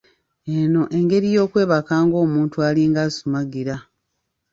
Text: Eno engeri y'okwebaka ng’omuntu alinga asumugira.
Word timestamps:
Eno 0.57 0.81
engeri 0.97 1.27
y'okwebaka 1.35 1.93
ng’omuntu 2.05 2.57
alinga 2.67 2.99
asumugira. 3.07 3.75